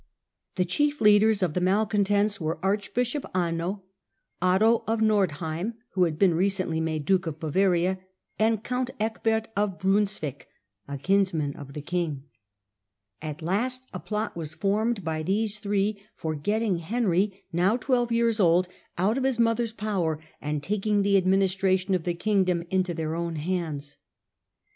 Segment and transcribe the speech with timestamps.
[0.55, 3.83] The chief leaders of the malcontents were archbishop Anno,
[4.41, 7.99] Otto of Nordheim, who had been recently made duke of Bavaria,
[8.39, 10.47] and count Ecbert of Brunswick,
[10.87, 12.23] a kinsman of the king.
[13.21, 18.39] At last a plot was formed by these three for getting Henry, now twelve years
[18.39, 23.13] old, out of his mother's power, and taking the administration of the kingdom into their
[23.13, 23.97] own hands.